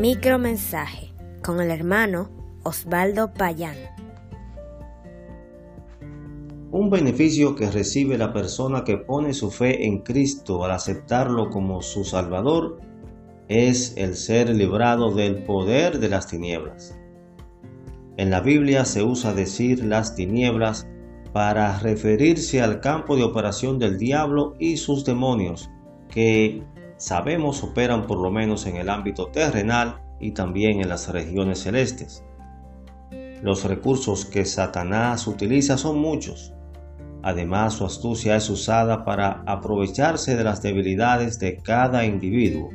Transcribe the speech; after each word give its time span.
Micromensaje 0.00 1.12
con 1.42 1.60
el 1.60 1.72
hermano 1.72 2.30
Osvaldo 2.62 3.32
Payán. 3.34 3.74
Un 6.70 6.88
beneficio 6.88 7.56
que 7.56 7.68
recibe 7.68 8.16
la 8.16 8.32
persona 8.32 8.84
que 8.84 8.96
pone 8.96 9.34
su 9.34 9.50
fe 9.50 9.86
en 9.88 10.02
Cristo 10.02 10.64
al 10.64 10.70
aceptarlo 10.70 11.50
como 11.50 11.82
su 11.82 12.04
Salvador 12.04 12.78
es 13.48 13.96
el 13.96 14.14
ser 14.14 14.50
librado 14.50 15.12
del 15.12 15.42
poder 15.42 15.98
de 15.98 16.08
las 16.08 16.28
tinieblas. 16.28 16.96
En 18.18 18.30
la 18.30 18.40
Biblia 18.40 18.84
se 18.84 19.02
usa 19.02 19.34
decir 19.34 19.84
las 19.84 20.14
tinieblas 20.14 20.86
para 21.32 21.76
referirse 21.80 22.62
al 22.62 22.78
campo 22.78 23.16
de 23.16 23.24
operación 23.24 23.80
del 23.80 23.98
diablo 23.98 24.54
y 24.60 24.76
sus 24.76 25.04
demonios, 25.04 25.68
que 26.08 26.62
sabemos 26.98 27.64
operan 27.64 28.06
por 28.06 28.18
lo 28.18 28.30
menos 28.30 28.66
en 28.66 28.76
el 28.76 28.90
ámbito 28.90 29.28
terrenal 29.28 30.02
y 30.20 30.32
también 30.32 30.80
en 30.80 30.88
las 30.88 31.08
regiones 31.08 31.62
celestes. 31.62 32.24
Los 33.42 33.64
recursos 33.64 34.24
que 34.26 34.44
Satanás 34.44 35.26
utiliza 35.26 35.78
son 35.78 35.98
muchos. 35.98 36.52
Además, 37.22 37.74
su 37.74 37.84
astucia 37.84 38.36
es 38.36 38.50
usada 38.50 39.04
para 39.04 39.42
aprovecharse 39.46 40.36
de 40.36 40.44
las 40.44 40.60
debilidades 40.60 41.38
de 41.38 41.56
cada 41.56 42.04
individuo. 42.04 42.70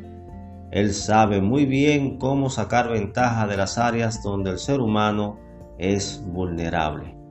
Él 0.72 0.94
sabe 0.94 1.42
muy 1.42 1.66
bien 1.66 2.18
cómo 2.18 2.50
sacar 2.50 2.90
ventaja 2.90 3.46
de 3.46 3.58
las 3.58 3.78
áreas 3.78 4.24
donde 4.24 4.52
el 4.52 4.58
ser 4.58 4.80
humano 4.80 5.38
es 5.78 6.24
vulnerable. 6.26 7.23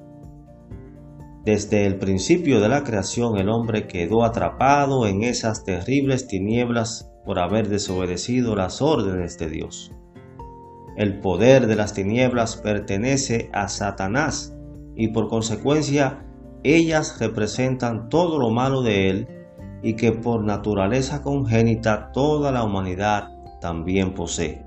Desde 1.44 1.86
el 1.86 1.96
principio 1.96 2.60
de 2.60 2.68
la 2.68 2.84
creación 2.84 3.36
el 3.36 3.48
hombre 3.48 3.88
quedó 3.88 4.22
atrapado 4.24 5.08
en 5.08 5.24
esas 5.24 5.64
terribles 5.64 6.28
tinieblas 6.28 7.10
por 7.24 7.40
haber 7.40 7.68
desobedecido 7.68 8.54
las 8.54 8.80
órdenes 8.80 9.38
de 9.38 9.50
Dios. 9.50 9.90
El 10.96 11.18
poder 11.18 11.66
de 11.66 11.74
las 11.74 11.94
tinieblas 11.94 12.56
pertenece 12.56 13.50
a 13.52 13.66
Satanás 13.66 14.54
y 14.94 15.08
por 15.08 15.28
consecuencia 15.28 16.24
ellas 16.62 17.18
representan 17.18 18.08
todo 18.08 18.38
lo 18.38 18.50
malo 18.50 18.82
de 18.82 19.10
él 19.10 19.28
y 19.82 19.94
que 19.94 20.12
por 20.12 20.44
naturaleza 20.44 21.22
congénita 21.22 22.12
toda 22.12 22.52
la 22.52 22.62
humanidad 22.62 23.30
también 23.60 24.14
posee. 24.14 24.64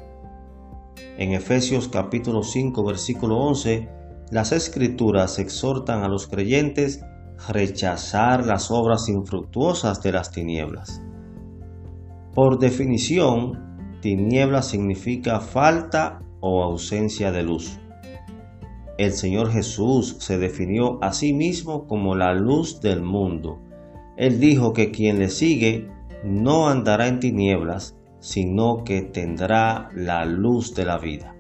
En 1.18 1.32
Efesios 1.32 1.88
capítulo 1.88 2.44
5 2.44 2.84
versículo 2.84 3.38
11, 3.38 3.88
las 4.32 4.52
escrituras 4.52 5.40
exhortan 5.40 6.04
a 6.04 6.08
los 6.08 6.28
creyentes 6.28 7.04
a 7.48 7.54
rechazar 7.54 8.46
las 8.46 8.72
obras 8.72 9.08
infructuosas 9.10 10.02
de 10.02 10.12
las 10.12 10.32
tinieblas. 10.32 11.02
Por 12.34 12.60
definición, 12.60 14.00
tiniebla 14.02 14.62
significa 14.62 15.40
falta 15.40 16.22
o 16.40 16.64
ausencia 16.64 17.32
de 17.32 17.44
luz. 17.44 17.80
El 18.98 19.12
Señor 19.12 19.52
Jesús 19.52 20.18
se 20.20 20.38
definió 20.38 21.04
a 21.04 21.12
sí 21.12 21.34
mismo 21.34 21.86
como 21.88 22.16
la 22.16 22.34
luz 22.34 22.82
del 22.82 23.02
mundo. 23.02 23.60
Él 24.18 24.40
dijo 24.40 24.74
que 24.74 24.92
quien 24.92 25.20
le 25.20 25.30
sigue 25.30 25.90
no 26.24 26.70
andará 26.70 27.08
en 27.08 27.20
tinieblas, 27.20 27.98
sino 28.20 28.84
que 28.84 29.02
tendrá 29.02 29.90
la 29.94 30.26
luz 30.26 30.74
de 30.74 30.86
la 30.86 30.98
vida. 30.98 31.36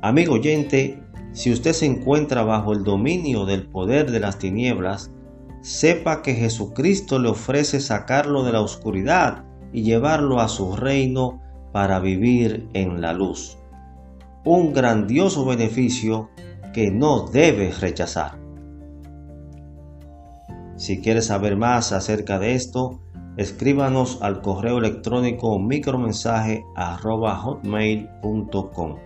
Amigo 0.00 0.34
oyente, 0.34 1.02
si 1.38 1.52
usted 1.52 1.72
se 1.72 1.86
encuentra 1.86 2.42
bajo 2.42 2.72
el 2.72 2.82
dominio 2.82 3.46
del 3.46 3.68
poder 3.68 4.10
de 4.10 4.18
las 4.18 4.40
tinieblas, 4.40 5.12
sepa 5.60 6.20
que 6.20 6.34
Jesucristo 6.34 7.20
le 7.20 7.28
ofrece 7.28 7.78
sacarlo 7.78 8.42
de 8.42 8.50
la 8.50 8.60
oscuridad 8.60 9.44
y 9.72 9.84
llevarlo 9.84 10.40
a 10.40 10.48
su 10.48 10.74
reino 10.74 11.40
para 11.72 12.00
vivir 12.00 12.68
en 12.72 13.00
la 13.00 13.12
luz. 13.12 13.56
Un 14.44 14.72
grandioso 14.72 15.44
beneficio 15.44 16.28
que 16.74 16.90
no 16.90 17.28
debe 17.28 17.70
rechazar. 17.70 18.36
Si 20.74 21.00
quieres 21.00 21.26
saber 21.26 21.56
más 21.56 21.92
acerca 21.92 22.40
de 22.40 22.56
esto, 22.56 23.00
escríbanos 23.36 24.18
al 24.22 24.40
correo 24.40 24.78
electrónico 24.78 25.56
micromensaje 25.60 26.64
hotmail.com. 26.76 28.96